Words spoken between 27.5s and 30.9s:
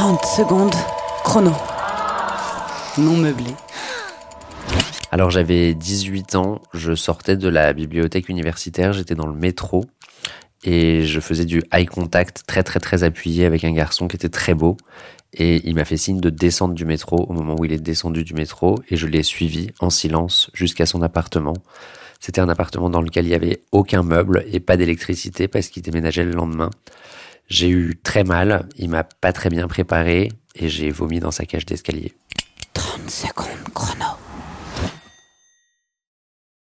J'ai eu très mal, il m'a pas très bien préparé et j'ai